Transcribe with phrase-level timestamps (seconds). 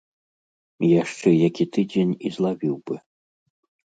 [1.01, 2.95] Яшчэ які тыдзень, і злавіў бы.